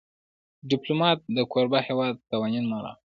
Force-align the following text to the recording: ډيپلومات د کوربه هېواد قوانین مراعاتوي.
ډيپلومات 0.69 1.19
د 1.35 1.37
کوربه 1.51 1.79
هېواد 1.87 2.15
قوانین 2.31 2.63
مراعاتوي. 2.71 2.97